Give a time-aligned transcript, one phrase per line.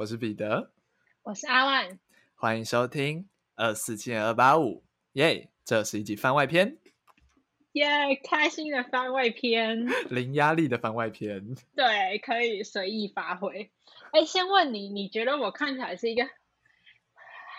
[0.00, 0.72] 我是彼得，
[1.24, 1.98] 我是阿万，
[2.34, 4.82] 欢迎收听二四七二八五，
[5.12, 5.50] 耶！
[5.62, 6.78] 这是一集番外篇，
[7.72, 7.86] 耶！
[8.24, 13.70] 开心的番外篇，零压力的番外篇，对，可以随意发挥。
[14.12, 16.26] 哎，先问你，你觉得我看起来是一个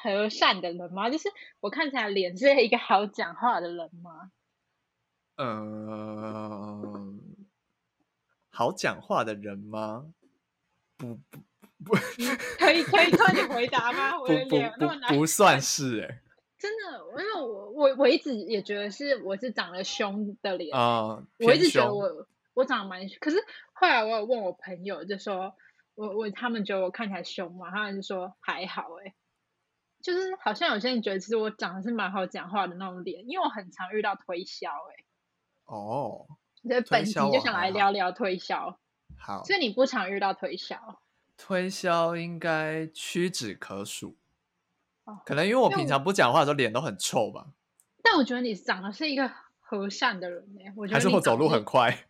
[0.01, 1.11] 和善的人吗？
[1.11, 4.31] 就是我看起来脸是一个好讲话的人吗？
[5.35, 7.13] 嗯、呃，
[8.49, 10.11] 好讲话的人吗？
[10.97, 11.39] 不不。
[11.83, 11.95] 不，
[12.59, 14.17] 可以可以快点回答吗？
[14.21, 16.21] 我的脸那么难，不算是哎、欸，
[16.59, 23.37] 真的，因为我我我一直也觉得是我是长了凶的脸啊，嗯、我一直觉得我我长得蛮，可是
[23.73, 25.55] 后来我有问我朋友，就说
[25.95, 29.15] 我我他们觉得我看起来凶嘛，他们就说还好哎、欸，
[30.03, 35.05] 就是好像有些人觉得其实我长得是蛮好讲话的那种脸，因为我很常遇到推销哎、欸，
[35.65, 36.27] 哦，
[36.61, 38.77] 所以本集就想来聊聊推销，
[39.17, 40.77] 好，所以你不常遇到推销。
[41.43, 44.15] 推销应该屈指可数，
[45.05, 47.47] 哦，可能因为我平常不讲话的时候脸都很臭吧。
[48.03, 52.05] 但我觉得你长得是一个和善的人呢，我觉得还是我走路很快。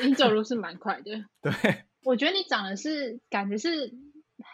[0.00, 1.52] 你走路是蛮快的， 对。
[2.04, 3.92] 我觉得你长得是感觉是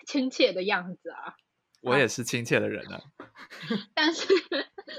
[0.06, 1.36] 亲切的样子啊。
[1.82, 3.02] 我也是亲切的人啊。
[3.94, 4.26] 但是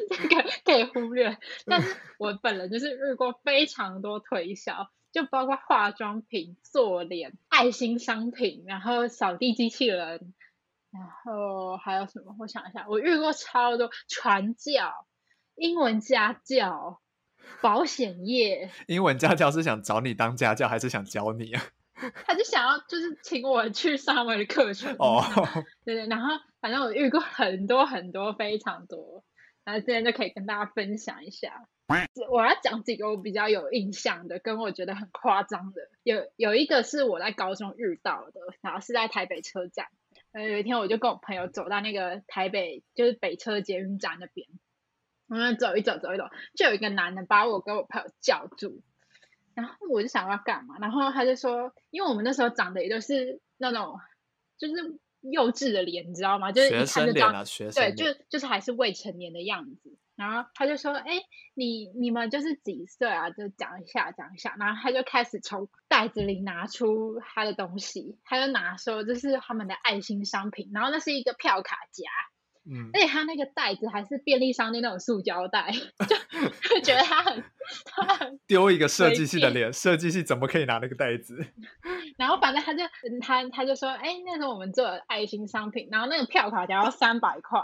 [0.09, 4.91] 这个可以忽略，但是我本人就是遇过非常多推销。
[5.11, 10.33] 就包括化妆品、做脸、爱心商品，然后扫地机器人，
[10.91, 12.35] 然后还有什么？
[12.39, 15.07] 我想一下，我遇过超多传教、
[15.55, 17.01] 英文家教、
[17.61, 18.71] 保险业。
[18.87, 21.63] 英文家教是想找你当家教，还是想教你啊？
[22.25, 25.21] 他就想要就是请我去上他们的课程哦。
[25.83, 26.29] 对对，然后
[26.61, 29.25] 反正我遇过很多很多，非常多，
[29.65, 31.67] 然后今天就可以跟大家分享一下。
[32.29, 35.81] 我要讲几个我比较有印象的，跟我觉得很夸张的。
[36.03, 39.87] 有有一个是我在高中遇到的，然后是在台北车站。
[40.31, 44.47] 呃，有一天我就跟我朋友走到那个台北，就是北车捷运站那边，
[45.27, 48.81] 我们走一走，走一走，就有一个男的把我跟我朋友叫住，
[49.55, 53.99] 然后我就想要干嘛，然后他就说，因为我们那时候长得也都是那种，
[54.59, 56.51] 就是幼稚的脸，你知道吗？
[56.51, 59.97] 就是一看就知道，啊、对，就就是还是未成年的样子。
[60.19, 61.13] 然后他就说：“哎，
[61.53, 63.29] 你你们就是几岁啊？
[63.29, 72.03] 就讲一下，讲一下。”然后他就开始从袋子里拿出他的东西，他就拿说这是他们的爱心商品，然后那是一个票卡夹，
[72.69, 76.15] 嗯，而且他那个袋子还是便利商店那种塑胶袋，就
[76.75, 77.41] 就觉得他很
[77.85, 81.45] 他很 丢一个设计系的脸，设计系怎么可以拿那个袋子？
[82.17, 82.83] 然后反正他就
[83.21, 87.61] 他他就说：“哎，那时候我们做的爱心商品，然后那个票卡夹要三百块。”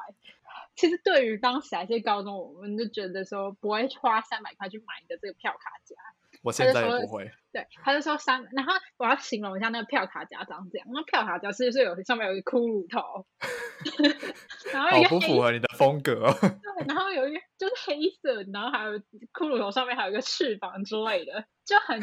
[0.75, 5.95] 其实对于当时还是高中，我们就觉得说不会花三百块去买一个这个票卡夹。
[6.43, 7.31] 我现在也不会。
[7.51, 10.87] 对，他就说三，然后我要形容一下那个票卡夹长这样。
[10.91, 13.25] 那票卡夹是不是有上面有一个骷髅头？
[14.73, 16.31] 然后好不符合你的风格。
[16.41, 18.99] 对，然后有一个就是黑色，然后还有
[19.33, 21.99] 骷髅头上面还有一个翅膀之类的，就很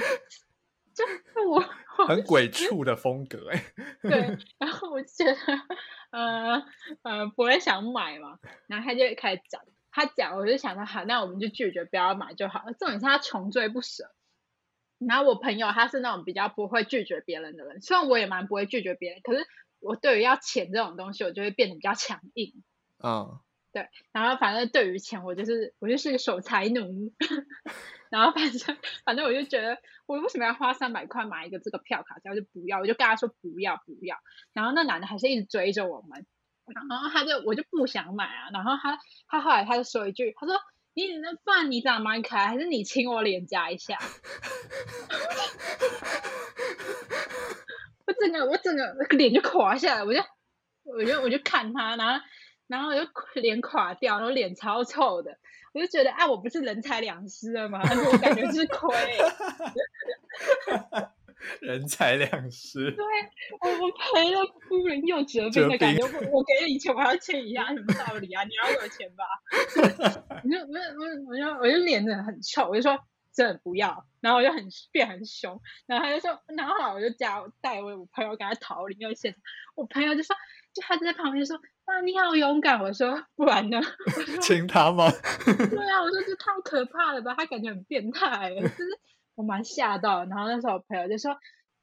[0.94, 1.04] 就
[1.50, 1.60] 我
[2.06, 3.64] 很鬼畜的风格哎。
[4.02, 5.36] 对，然后我觉得。
[6.12, 6.62] 呃
[7.00, 12.74] 呃，不会想买嘛，然后他就开始讲，他讲，我就想到好，那我们就拒绝，不要买就好了。
[12.74, 14.12] 重点是他穷追不舍。
[14.98, 19.46] 然后我朋友他是那种比较不会拒绝别人的人，虽然我也蛮不会拒绝别人，可是
[19.80, 22.62] 我对于要钱这种东西，我就会变得比较强硬。
[23.02, 23.40] 嗯。
[23.72, 27.10] 对，然后反正对于钱，我就是我就是个守财奴，
[28.10, 32.18] 然后反正反正我就觉得，我为什么要花三百块买一个这个票卡？
[32.22, 34.18] 然后就不要，我就跟他说不要不要。
[34.52, 36.26] 然后那男的还是一直追着我们，
[36.66, 38.50] 然后他就我就不想买啊。
[38.52, 40.54] 然后他他后来他就说一句，他说
[40.92, 43.96] ：“你那饭你长得蛮可爱，还是你亲我脸颊一下？”
[48.06, 50.20] 我整个我整个脸就垮下来，我就
[50.84, 52.22] 我就我就看他，然后。
[52.66, 53.06] 然后我就
[53.40, 55.38] 脸垮掉，然后脸超臭的，
[55.74, 57.80] 我就觉得啊，我不是人财两失了吗？
[57.84, 58.94] 但是我感觉是亏。
[61.60, 62.92] 人财两失。
[62.92, 63.04] 对，
[63.60, 66.02] 我我赔了夫人又折兵的感觉。
[66.04, 68.44] 我我给你钱，我还要欠一样，什么道理啊？
[68.44, 69.24] 你要有钱吧？
[70.44, 72.96] 我就我我我就我就脸真的很臭，我就说
[73.34, 74.06] 真的不要。
[74.20, 79.42] 然后我就很变很凶，然后他就说，然后我就叫带我我朋友赶快逃离，因为现场
[79.74, 80.36] 我朋友就说，
[80.72, 81.60] 就他就在旁边说。
[81.84, 82.80] 啊，你好勇敢！
[82.80, 83.80] 我说不然呢？
[84.40, 85.10] 亲他吗？
[85.44, 88.84] 对啊，我说这太可怕了吧，他感觉很变态，就是
[89.34, 90.24] 我蛮吓到。
[90.24, 91.36] 然后那时候我朋友就说，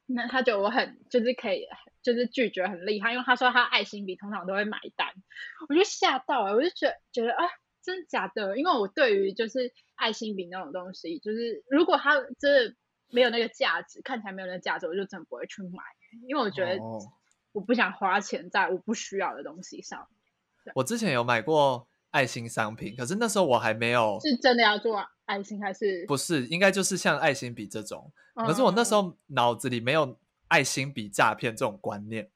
[0.06, 1.66] 那他觉得我很就是可以
[2.02, 5.08] 就是拒绝很厉害，因为他说他爱心笔通常都会买单，
[5.68, 7.44] 我就吓到了，我就觉得觉得啊，
[7.84, 8.58] 真的假的？
[8.58, 12.74] 因为我对于就是爱心笔那种东西，就是如果他真的
[13.10, 15.82] 没有那个价值，看起来没有那个价值，我就真的不会去买，
[16.26, 16.80] 因为我觉得。
[17.52, 20.06] 哦我不想花钱在我不需要的东西上。
[20.74, 26.46] 我之前有买过爱心商品，可是那时候我还没有是真的要做爱心还是不是？
[26.46, 28.12] 应该就是像爱心笔这种。
[28.34, 30.16] 可是我那时候脑子里没有
[30.48, 32.30] 爱心笔诈骗这种观念。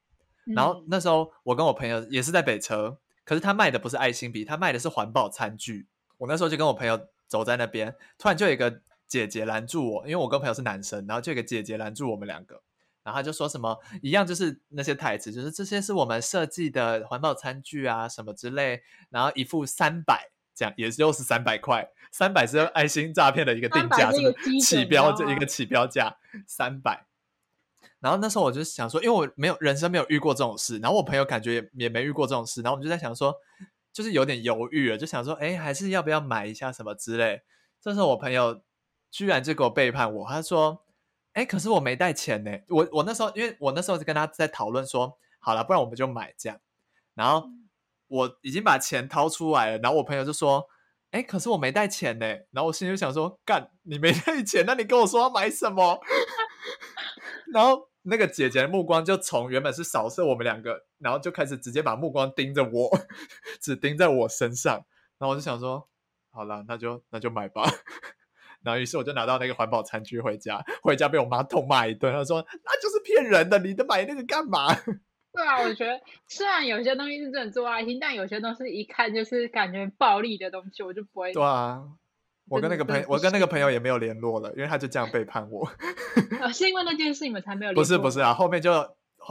[0.47, 5.87] 嗯、然后那时候我跟我朋友也是在北车，可是他卖的不是爱心笔，他卖的是环保餐具。
[6.19, 12.63] 我那时候就跟我朋友走在那边，突然就有一个姐姐拦住我，因为我跟朋友是男生，然后就有一个姐姐拦住我们两个，
[13.05, 26.17] 然后他就说什么一样，就是那些台词，就是这些是我们设计的环保餐具啊什么之类，然后一副三百，这样也就是三百块，三百是爱心诈骗的一个定价，是不是起标这一个起标价
[26.47, 27.07] 三百。
[28.01, 33.35] 然后那时候我就想说，因为我没有人生没有遇过这种事，然后我朋友感觉也也没遇过这种事，然后我们就在想说，
[33.93, 37.43] 就是有点犹豫了，就想说，哎，还是要不要买一下什么之类。
[37.81, 38.61] 这时候我朋友
[39.11, 40.84] 居然就给我背叛我，他说，
[41.35, 42.51] 哎，可是我没带钱呢。
[42.69, 46.59] 我我那时候因为我那时候就跟他在讨论说，好了，不然我们就买这样。
[47.15, 47.47] 然后
[48.09, 50.67] 我已经把钱掏出来了，然后我朋友就说，
[51.11, 52.27] 哎，可是我没带钱呢。
[52.51, 56.01] 然后我心里就想说，干，你没带钱，那你跟我说要买什么？
[57.53, 57.91] 然后。
[58.07, 62.91] 那个姐姐的目光就从原本是扫射我们两个，然后就开始直接把目光盯着我，
[63.63, 64.75] 只盯在我身上。
[65.17, 65.89] 然后我就想说，
[66.31, 67.63] 好了，那就那就买吧。
[68.65, 72.13] 然后于是我就拿到那个环保餐具回家，回家被我妈痛骂一顿。
[72.13, 74.75] 她说那就是骗人的，你都买那个干嘛？
[75.33, 81.33] 对啊，我觉得虽然有些东西是真的做爱心，但有些东西一看就是感觉暴力的东西，我就不会。
[81.33, 81.83] 对啊。
[82.47, 85.67] 我跟那个朋友，我跟那个朋友也没有联络了，因为他就这样背叛我。
[86.43, 87.83] 啊，是因为那件事你们才没有联络？
[87.83, 88.71] 不是不是啊，后面就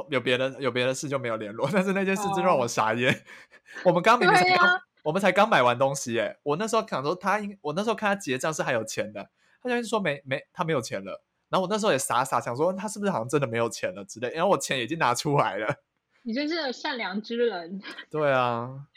[0.09, 1.69] 有别的有别的事就没有联络。
[1.71, 3.13] 但是那件事真让我傻眼。
[3.13, 3.15] 哦、
[3.85, 6.39] 我们刚明明才刚，啊、我们才刚买完东西耶。
[6.43, 9.29] 我那时候想说他应，我那时候看他结账是还有钱的，
[9.61, 11.23] 他就说没没他没有钱了。
[11.49, 15.75] 然后我那时候也傻傻想说他是不是好像真的没有钱了之类，然后我钱已经拿出来了。
[16.23, 17.79] 你真是善良之人。
[18.09, 18.87] 对啊。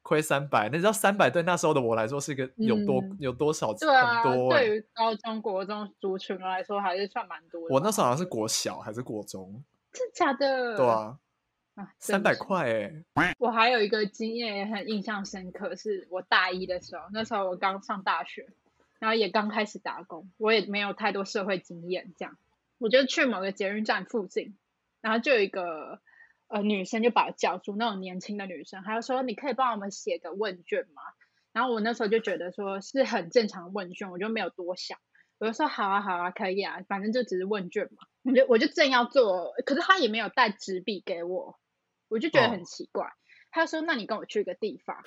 [0.00, 3.86] 亏三百，你知道三百对那时候的我来说是一个有多、嗯、有多少钱？
[3.86, 7.74] 对啊，多对于高中国中族群来说还是算蛮多的。
[7.74, 9.62] 我那时候好像是国小还是国中？
[9.92, 10.76] 真的假的？
[10.78, 11.18] 对啊，
[11.98, 12.70] 三百块
[13.14, 13.34] 哎！
[13.38, 18.46] 我还有一个经验也很印象深刻，是我大一的时候，那时候我刚上大学，
[18.98, 22.36] 然后也刚开始打工，我也没有太多社会经验，这样
[22.78, 24.56] 我就去某个捷运站附近，
[25.00, 26.00] 然后就有一个。
[26.50, 31.02] 呃，女生就把我叫住，那种年轻的女生，还有说，你可以帮我们写个问卷吗？
[31.52, 34.98] 然后我那时候就觉得说是很正常的问卷，我就没有多想，
[35.36, 38.08] 我就说好啊好啊，可以啊，反正就只是问卷嘛。
[38.22, 41.58] 我就我就正要做，可是她也没有带纸笔给我，
[42.08, 43.06] 我就觉得很奇怪。
[43.06, 43.12] 哦、
[43.50, 45.04] 他就说，那你跟我去一个地方，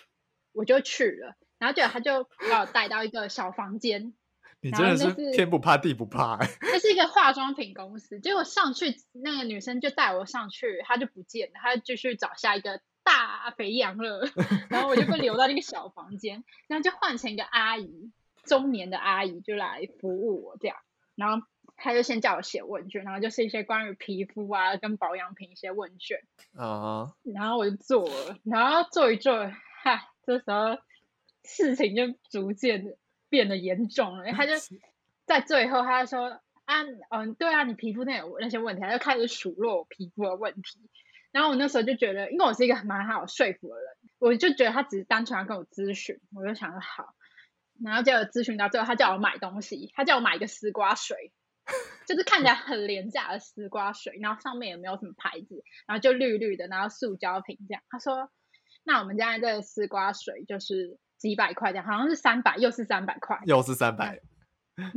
[0.53, 4.13] 我就去了，然后结果他就把我带到一个小房间。
[4.63, 6.47] 你真的是天不怕地不怕哎！
[6.61, 14.29] 这是一个化妆品公司，结果上去那个女生就带我上去，她就不见了，她就继续找下一个大肥羊了，
[14.69, 18.11] 然后我就被留到那个小房间，然后就换成一个阿姨，
[18.45, 20.77] 中年的阿姨就来服务我这样，
[21.15, 21.43] 然后
[21.81, 26.19] 她就先叫我写问卷，然后就是一些关于皮肤啊跟保养品一些问卷
[26.55, 27.33] 啊，uh huh.
[27.33, 29.51] 然后我就做了，然后做一做，
[29.83, 30.77] 嗨，这时候
[31.43, 32.95] 事情就逐渐。
[33.31, 34.51] 变得严重了，他就
[35.25, 40.81] 在最后，他就说：“啊，嗯，对啊，你皮肤那有那些问题。”他就开始数落我皮肤的问题。
[41.31, 43.85] 然后我那时候就觉得，因为我是一个蛮好说服的人，
[44.19, 47.15] 我就觉得他只是单纯要跟我咨询，我就想说好。
[47.81, 51.31] 然后结果咨询到最后，他叫我买东西，他叫我买一个丝瓜水，
[52.07, 57.81] 就是看起来很廉价的丝瓜水，然后上面也没有什么牌子，然后就绿绿的，然后塑胶瓶这样。
[57.89, 58.29] 他说
[58.83, 64.19] ：“那我们家这个丝瓜水就是。”几百块这样，好像是三百，又是三百块，又是三百。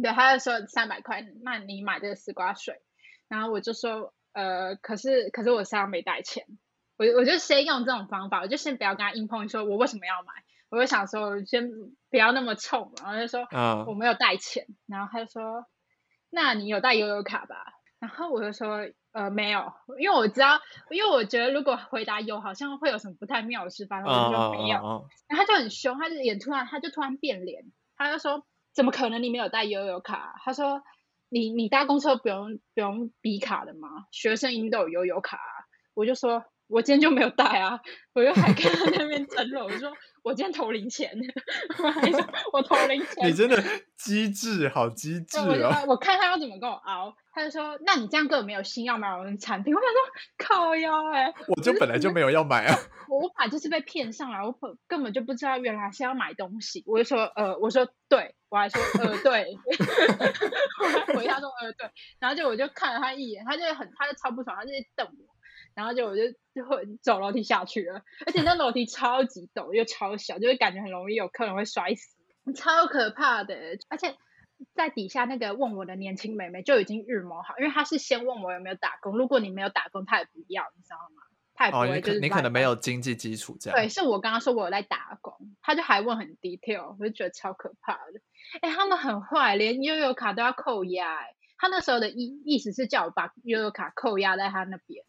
[0.02, 2.80] 对，他就说三百块，那你买这个丝瓜水，
[3.28, 6.46] 然后我就说，呃，可是可是我身上没带钱，
[6.96, 10.32] 我我就先用这种方法，我就先不要跟他硬碰，说我为什么要买，
[10.70, 11.68] 我就想说先
[12.08, 15.66] 不要那么冲，然后就说，嗯，我没有带钱，然后他就说，
[16.34, 17.54] 那你有带悠游卡吧？
[18.00, 18.86] 然后我就说。
[19.14, 20.60] 呃，没有，因为我知道，
[20.90, 24.76] 因为我觉得如果回答有，好像会有什么不太妙的事发生，我就说没有。
[24.78, 25.10] Oh, oh, oh, oh.
[25.28, 27.62] 然后他就很凶，他就脸突然，他就突然变脸，
[27.96, 30.82] 他就说：“怎么可能你没有带悠游卡？”他说
[31.30, 33.88] ：“你你搭公车不用不用比卡的吗？
[34.10, 35.54] 学生一定都有悠游卡啊。”
[35.94, 36.44] 我就说。
[36.66, 37.78] 我今天就没有带啊，
[38.14, 39.92] 我就还跟他那边争论，我就说
[40.24, 41.10] 我今天投零钱，
[41.82, 43.28] 我还说我投零钱。
[43.28, 43.62] 你真的
[43.98, 45.84] 机智，好机智啊、哦！
[45.86, 49.72] 我看他要怎么跟我熬，他就说：“那你这样根本没有心要买我们产品。
[49.76, 49.98] ”我想说
[50.38, 52.74] 靠腰哎、欸，我就本来就没有要买啊。
[53.10, 54.56] 我无法就是被骗上来，我
[54.88, 56.82] 根本就不知道原来是要买东西。
[56.86, 59.58] 我就说呃，我说对，我还说呃对，
[60.80, 65.34] 我还回他说呃对，然后就我就看了他一眼，他就很他就超不爽，他就瞪我。
[65.74, 66.22] 然后就我就
[66.54, 72.16] 就会走楼梯下去了，而且那楼梯超级陡又超小，就会感觉很容易有客人会摔死，
[72.54, 73.54] 超可怕的。
[73.88, 74.14] 而且
[74.74, 81.22] 在底下那个问我的年轻妹妹就已经预谋好，因为她是先问我有没有打工，如果你没有打工，她也不要，你知道吗？
[81.56, 83.78] 她也不会就是、哦、你可能没有经济基础这样。
[83.78, 88.20] 对，是我刚刚说我有在打工，她就还问很 detail，我就觉得超可怕的。
[88.60, 91.14] 哎，他们很坏，连悠游卡都要扣押。
[91.14, 95.04] 哎，他那时候的意意思是叫我把悠游卡扣押在他那边。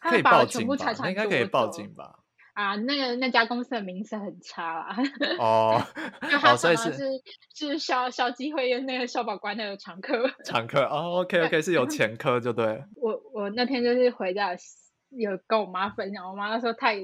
[0.00, 1.08] 可以报警吧？
[1.08, 2.20] 应该可以报警吧？
[2.54, 4.96] 啊，那个那家公司的名声很差啦。
[5.38, 5.80] 哦，
[6.22, 7.04] 因为他常常是
[7.54, 10.28] 是消消基会那个消保官的常客。
[10.44, 12.82] 常客哦，OK OK，是有前科就对。
[13.00, 14.56] 我我那天就是回家
[15.10, 16.96] 有跟我妈分享，我妈说太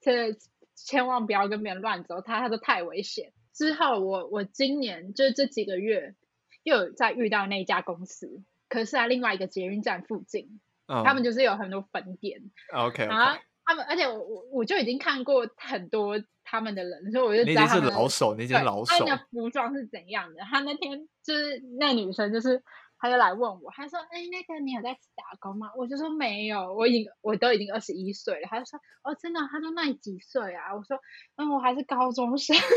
[0.00, 0.34] 这
[0.74, 3.32] 千万不要跟别人乱走，他他说太危险。
[3.52, 6.14] 之后我我今年就是这几个月
[6.62, 10.58] 又有再遇到那家公司，可是在另外一个捷运站附近。
[10.92, 11.02] Oh.
[11.06, 12.38] 他们就是有很多粉点
[12.74, 20.42] ，OK，然后他们，而且我我我就已经看过很多他们的人，所以我就知道他们是老手，那件老手，他的服装是怎样的。
[20.42, 22.62] 他那天就是那女生，就是
[22.98, 31.00] 他就来问我，他说：“哎、欸，那个你有在打工吗？”我就说：“没有，我已经我都已经二十一岁了。”他就说：“哦，真的？”他说：“那你几岁啊？”我说
[31.36, 32.54] ：“嗯，我还是高中生。”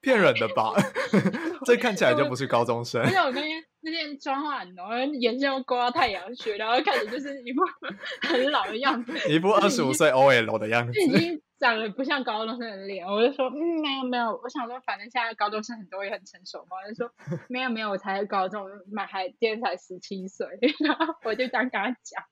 [0.00, 0.72] 骗人的吧？
[1.66, 3.02] 这看起来就不是高中生。
[3.02, 7.62] 而且我那天那天妆化很浓，眼睛又勾到太阳穴，然后看着就是一副
[8.28, 13.06] 很老的样子，一副二十五岁 OL 的样子，已经长得不像高中生的脸。
[13.06, 16.76] 我就说，嗯，没有没有，我想说，反正现在高中生很多也很成熟嘛。
[16.84, 17.12] 我就说，
[17.50, 20.46] 没有没有，我才高中，满还今天才十七岁。
[20.80, 22.22] 然后我就这样跟他讲，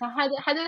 [0.00, 0.60] 然后他就他就。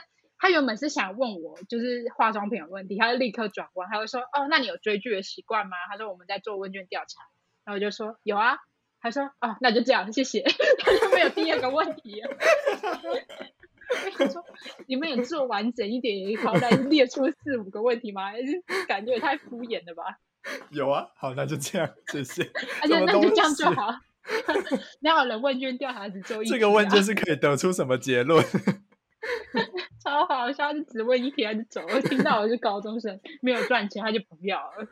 [0.45, 7.23] 他原本是想问我，就是化妆品有问题，他就立刻转弯，他就说：“哦，那你有追剧的习惯吗？”他说：“我们在做问卷调查。”
[7.65, 8.59] 然后我就说：“有啊。”
[9.01, 10.43] 他说：“哦，那就这样，谢谢。
[10.85, 12.37] ”他就没有第二个问题了。
[14.19, 14.45] 我说
[14.87, 18.25] ：“你们也做完整一点，好歹列出四五个问题吗？
[18.87, 20.19] 感觉也太敷衍了吧？”
[20.69, 22.43] 有啊，好，那就这样，谢谢。
[22.83, 23.99] 而且那就这样就好。
[25.01, 26.47] 哪有人问卷调查只做一？
[26.47, 28.45] 这个问卷是可以得出什么结论？
[30.05, 32.01] 超好笑，就只问一题他就走了。
[32.03, 34.87] 听到我是高中生，没有赚钱，他就不要了。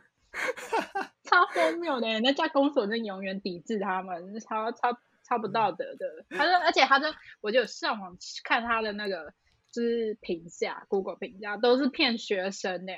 [1.25, 6.25] 超荒谬的，那家公所真永远抵制他们，超超超不道德的。
[6.31, 9.35] 他说，而且他说，我就上网看他的那个
[9.71, 12.93] 就是评价，Google 评价都是骗学生呢。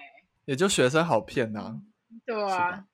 [0.45, 1.81] 也就学生好骗呐、啊。
[2.25, 2.87] 对啊，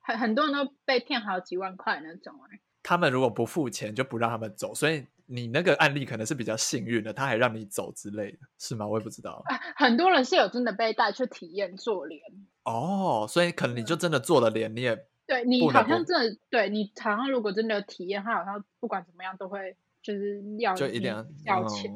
[0.00, 2.58] 很很多人都被骗好几万块那种哎。
[2.82, 5.06] 他们如果不付钱，就不让他们走，所以。
[5.28, 8.86] 你那个案例可能是比较幸运的，他还让你走之类的，是吗？
[8.86, 9.42] 我也不知道。
[9.74, 12.22] 很多人是有真的被带去体验做脸
[12.64, 21.92] 哦，所以可能你就真的做了脸，你也对你好像真的对你好像如果真的有体验，他好像不管怎么样都会就是要就一定要要钱，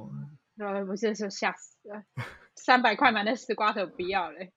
[0.58, 2.02] 对、哦，不是说吓死了，
[2.56, 4.52] 三百块买那丝瓜头不要嘞，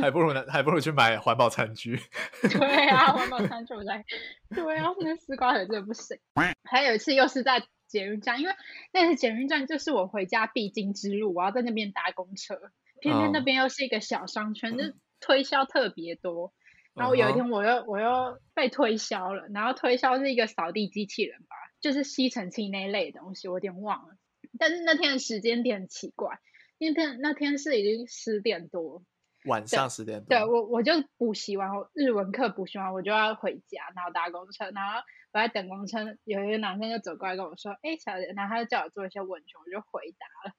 [0.00, 2.00] 还不如呢，还不如去买环保餐具。
[2.50, 4.02] 对啊，环保餐具我在，
[4.48, 6.18] 对啊，那丝瓜头真的不行。
[6.64, 7.62] 还有一次又是在。
[7.90, 8.54] 捷运站，因为
[8.92, 12.70] 那个捷运站就是我回家必经之路，我要在那边搭公车。
[13.00, 14.84] 偏偏那边又是一个小商圈，就
[15.20, 16.52] 推销特别多。
[16.94, 24.14] 然后有一天我又我又被推销了，然后推销是一个扫地机器人吧，就是吸尘器那一类的东西，我有点忘了。
[24.58, 26.38] 但是那天的时间点很奇怪，
[26.78, 29.02] 那天那天是已经十点多，
[29.46, 30.26] 晚上十点多。
[30.28, 35.00] 对，我我就补习完，我日文课补习完，我就要回家，然后搭公车，然后。
[35.32, 40.54] 我在等公车，有一个男生就走过来跟我说：“哎，小姐。”然后他就叫我做一些问题，我就回答了。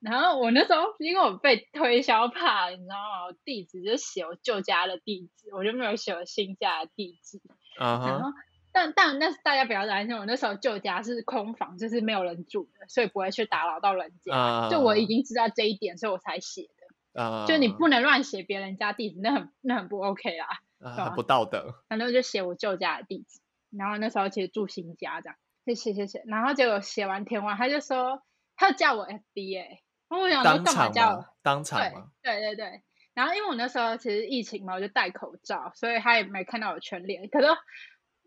[0.00, 3.26] 然后我那时候因为我被推销怕，你知道吗？
[3.26, 7.38] 我地址就写我旧家的地址，我就没有写我新家的地址。
[7.78, 8.06] Uh -huh.
[8.08, 8.30] 然后，
[8.72, 14.32] 但但那大家不要担心，我那时候旧家是空房，就是没有人住的，所以不会去打扰到人家。
[14.32, 14.70] Uh -huh.
[14.70, 17.22] 就我已经知道这一点，所以我才写的。
[17.22, 17.46] Uh -huh.
[17.46, 20.46] 就你不能乱写别人家地址，那很那很不 OK 啦
[20.80, 21.14] ，uh -huh.
[21.14, 21.74] 不道德。
[21.88, 23.39] 反正我就写我旧家的地址。
[23.70, 26.22] 然后那时候其实住新家这样，谢谢谢谢。
[26.26, 28.22] 然后结果写完填完，他就说
[28.56, 31.26] 他叫我 FB 哎，我想说干嘛叫我？
[31.42, 32.10] 当场吗？
[32.22, 32.82] 对对对对。
[33.12, 37.28] 然后因为我那时候其实疫情嘛，我就戴口罩，所以他也没看到我全脸。
[37.28, 37.46] 可是，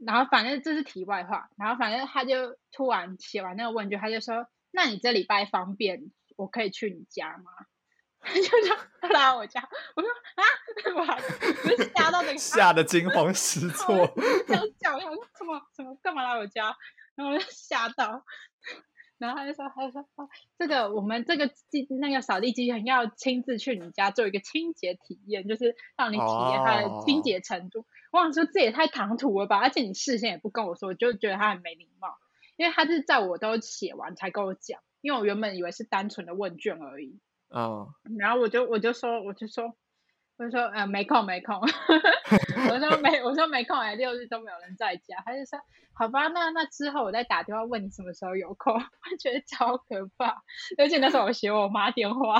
[0.05, 1.49] 然后反正这是题外话。
[1.57, 7.51] 然后反正他就突然写完那个问卷，他就说：“那你这礼拜方便，我可以去你家吗？”
[8.23, 8.77] 他 就这样
[9.11, 9.61] 拉我家，
[9.95, 10.43] 我说啊，
[10.95, 11.17] 哇，
[11.65, 13.95] 我就吓到整个吓得惊慌失措，
[14.47, 16.75] 这样叫，我想说什么什么干嘛来我家，
[17.15, 18.23] 然后我就吓到，
[19.17, 20.27] 然后他就说他就说啊，
[20.57, 27.79] 这个我们这个机那个扫地机器人要亲自去你家做一个清洁体验，就是让你体验它的清洁程度。
[27.79, 27.85] Oh.
[28.11, 32.17] 我想说这也太唐突了吧，而且你事先也不跟我说，我就觉得他很没礼貌，
[32.55, 34.79] 因为他是在我都写完才跟我讲。
[35.01, 37.19] 因为我原本以为是单纯的问卷而已。
[37.53, 37.87] 哦。
[38.19, 39.73] 然后我就我就说我就说
[40.37, 41.55] 我就说呃没空没空，
[42.69, 45.15] 我说没我说没空哎，六日都没有人在家。
[45.25, 45.59] 他就说
[45.93, 48.73] 好吧，那那之后我再打电话问你什么时候有空。
[48.75, 50.41] 我觉得超可怕，
[50.77, 52.39] 而且那时候我写我妈电话。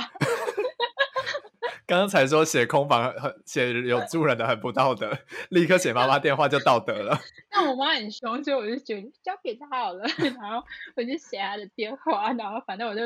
[1.86, 5.16] 刚 刚才说写空房很写有住人的很不道德，
[5.50, 7.18] 立刻写妈妈电话就道德了。
[7.52, 10.04] 那我妈很凶，所以我就觉得交给她好了。
[10.18, 10.66] 然后
[10.96, 13.02] 我就写她的电话，然后反正我就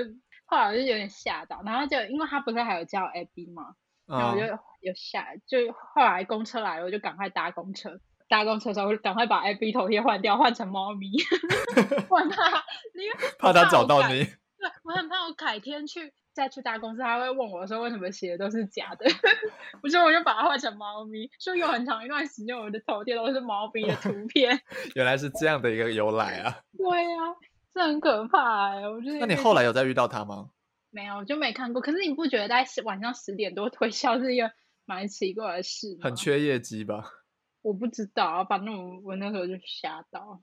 [0.49, 3.75] 后来我就有点吓到，然后就因为他不是还有叫 AB 嘛，
[4.07, 4.47] 然后我就
[4.81, 8.01] 有吓，就后来公车来了，我就赶快搭公车。
[8.29, 11.13] 搭公车的时候，我就赶快把 AB 头贴换掉，换成猫咪，
[12.09, 12.65] 换他，
[12.95, 14.25] 因为 怕他找到你。
[14.25, 16.13] 对，我很怕我改天去。
[16.35, 19.05] 再去大公司，他会问我说：“为什么写的都是假的？”
[19.83, 24.57] 不是，我就把它换成猫咪，所以有很长一段时间，我的头贴都是猫咪的图片。
[24.95, 26.61] 原来是这样的一个由来啊！
[26.79, 27.35] 对呀、啊，
[27.75, 28.89] 这很可怕哎、欸！
[28.89, 29.19] 我觉得。
[29.19, 30.51] 那你后来有再遇到他吗？
[30.91, 31.83] 没有，就没看过。
[31.83, 34.51] 可是你不觉得在晚上十点多推销是一个
[34.87, 36.05] 蛮奇怪的事吗？
[36.05, 37.05] 很缺业绩吧？
[37.63, 40.41] 我不知道，反正我我那时候就吓到。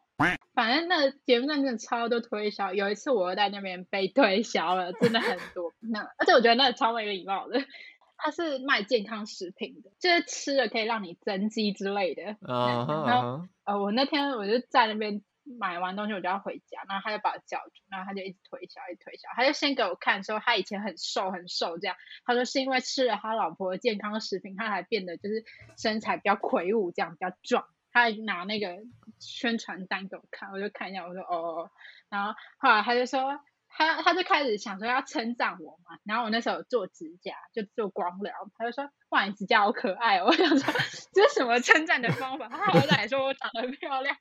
[0.54, 5.74] 反正那节目上真的超多推销，有一次我又在那边被推销了，真的很多。
[5.80, 7.60] 那而且我觉得那个超没礼貌的，
[8.18, 12.22] 他是卖健康食品的，就是吃了可以让你增肌之类的。
[12.42, 13.08] Uh -huh.
[13.08, 15.24] 然后呃，我那天我就在那边。
[15.46, 19.30] 买完东西我就要回家，然后他就把我叫住，然后他就一直推销，一直推销。
[19.36, 25.46] 他就先给我看说他以前很瘦很瘦这样，他说是因为吃了他老婆的健康食品，他才变得就是
[25.78, 27.68] 身材比较魁梧这样，比较壮。
[27.92, 28.84] 他还拿那个
[29.20, 31.72] 宣传单给我看，我就看一下，我说哦，
[32.10, 33.40] 然后后来他就说。
[33.78, 40.74] 他他就开始想说要称赞我嘛，然后我那时候做指甲，就做光疗，他就说哇，你指甲好可爱哦， 我想说
[41.14, 42.48] 这是什么称赞的方法？
[42.48, 44.16] 他好歹说我长得漂亮，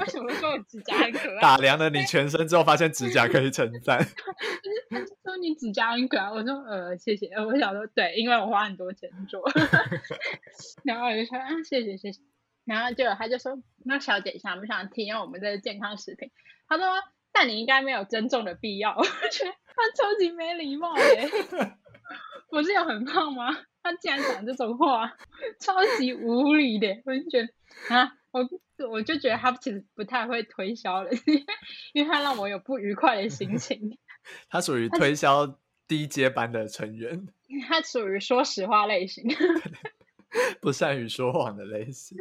[0.00, 1.40] 为什么说我指甲很可爱？
[1.40, 3.98] 打量了你全身之后，发现指甲可以称赞。
[4.90, 9.42] 他就说你指甲很可爱，我说呃谢谢，我想说对，因为我花很多钱做，
[10.84, 12.20] 然后我就说啊谢谢谢谢，
[12.64, 16.30] 然后就他就说那小姐想不想体验我们的健康食品？
[16.68, 16.86] 他说。
[17.32, 21.28] 但你应该没有尊重的必要， 我觉得他超级没礼貌耶！
[22.50, 23.56] 不是有很胖吗？
[23.82, 25.16] 他竟然讲这种话，
[25.60, 26.88] 超级无理的。
[27.04, 27.48] 我就觉得
[27.94, 28.46] 啊，我
[28.90, 31.10] 我就觉得他其实不太会推销了，
[31.94, 33.96] 因为他让我有不愉快的心情。
[34.50, 37.26] 他属于推销低阶班的成员，
[37.68, 39.24] 他属于说实话类型，
[40.60, 42.18] 不善于说谎的类型。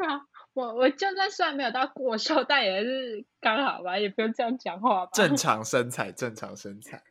[0.54, 5.12] 我我就算虽然没有到过瘦，但也是刚好吧，也不用这样讲话吧。
[5.14, 7.02] 正常身材，正常身材。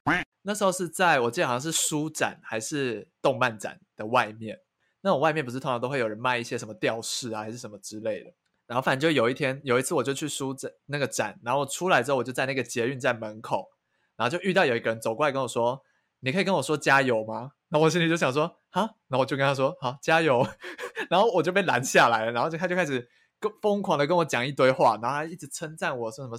[0.43, 4.59] 那时候是在我记得好像是书展还是动漫展的外面，
[5.03, 8.33] 那种外面不是通常都会有人卖一些什么吊饰啊，还是什么之类的。
[8.67, 13.69] 然后反正就有一天有一次，我就去书展那个展，然后我出来之后，我就在那个捷运站门口，
[14.17, 15.83] 然后就遇到有一个人走过来跟我说
[16.21, 20.47] ：“你可以跟我说加油吗？”然后我心里就想说：“哈。”然后我就跟他说：“好，加油。
[21.09, 23.09] ”然后我就被拦下来了，然后就他就开始。
[23.41, 26.37] 跟疯狂的跟我讲一堆话，然后他一直称赞我说什么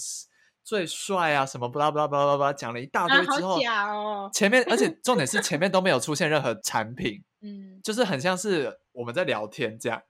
[0.63, 10.01] 最帅啊，什么巴拉巴拉巴拉巴拉，讲了一大堆之后，啊假哦、前面而且重点是 前面都没有出现任何产品，嗯，就是很像是我们在聊天这样，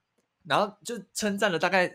[0.46, 1.92] 然后就称赞了大概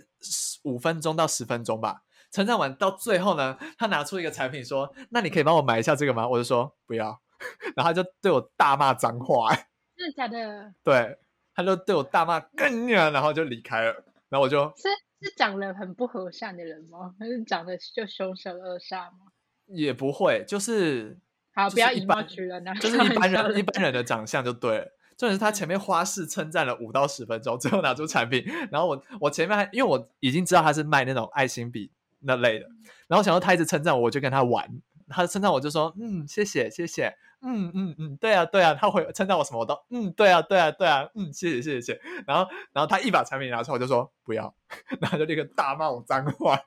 [0.62, 7.20] 五分钟到十分钟吧，称赞完到最后呢，他拿出一个产品说：“那你可以帮我买一下这个吗？”我就说不要，
[7.76, 9.54] 然后他就对我大骂脏话，
[9.96, 10.72] 真的假的？
[10.83, 11.18] 对，
[11.54, 14.04] 他就对我大骂干娘，然后就离开了。
[14.35, 14.88] 然后我就是
[15.29, 17.14] 是长得很不和善的人吗？
[17.20, 19.31] 还是长得就凶神恶煞吗？
[19.66, 21.16] 也不会，就是
[21.55, 24.87] 好，不要以貌取人啊，就是一般人一般人的长相就对了。
[25.16, 32.66] 重点是他前面花式称赞了五到十分钟，最后拿出产品，然后我我前面还因为我已经知道他是卖那种爱心笔那类的，
[33.07, 34.68] 然后想到他一直称赞我，我就跟他玩。
[35.09, 37.14] 他称赞我就说嗯谢谢谢谢。
[37.47, 44.55] 嗯嗯嗯，对啊对啊，他会称赞我什么我都嗯对啊对啊对啊嗯谢谢谢谢，然后然后他一把产品拿出来我就说不要，
[44.99, 46.59] 然后就立刻大骂我脏话，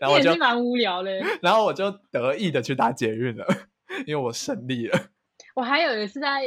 [0.00, 3.44] 然后我就蛮无聊嘞，然后我就得意的去打捷运了，
[4.06, 4.96] 因为我胜利了。
[5.56, 6.42] 我还有一次在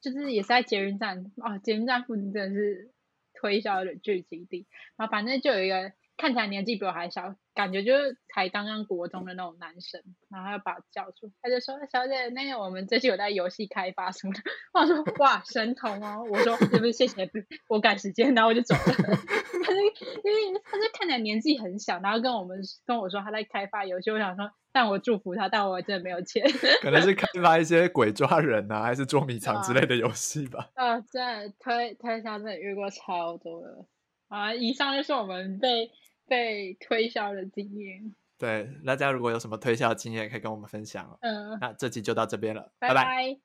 [0.00, 2.90] 就是也是在捷运站哦，捷运站附近真的是
[3.34, 4.66] 推销的聚集地，
[4.96, 7.34] 然后反正就有一个看起来年纪比我还小。
[7.52, 14.40] 感觉就是才刚刚国中的那种男生，然后他就把我叫住，他就说：“小姐，那个我们最近有在游戏开发什么的。”
[14.72, 17.28] 我说：“哇，神童哦！”我说：“是不是谢谢，
[17.68, 18.80] 我赶时间。”然后我就走了。
[18.94, 19.78] 他就
[20.24, 24.10] 因为他就看起来年纪很小，然后跟我们跟我说他在开发游戏。
[24.10, 26.42] 我想说，但我祝福他，但我真的没有钱。
[26.80, 30.70] 可能是开发一些鬼抓人啊，还是捉迷藏之类的游戏吧。
[30.76, 33.84] 啊，啊真的推推销真的遇过超多的
[34.28, 34.54] 啊！
[34.54, 35.90] 以上就是我们被。
[36.30, 41.18] 被推销的经验，对，大家如果有什么推销经验，可以跟我们分享。
[41.22, 42.94] 嗯，那这集就到这边了，拜拜。
[42.94, 43.38] 拜拜。